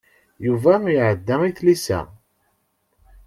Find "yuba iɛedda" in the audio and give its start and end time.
0.45-1.35